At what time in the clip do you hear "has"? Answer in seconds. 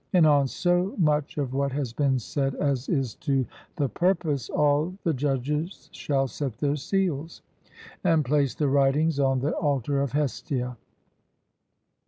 1.73-1.93